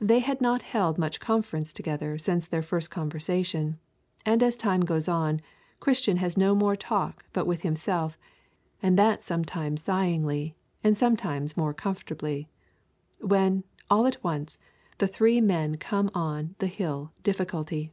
[0.00, 3.80] They had not held much conference together since their first conversation,
[4.24, 5.40] and as time goes on,
[5.80, 8.16] Christian has no more talk but with himself,
[8.84, 12.48] and that sometimes sighingly, and sometimes more comfortably.
[13.20, 14.60] When, all at once,
[14.98, 17.92] the three men come on the hill Difficulty.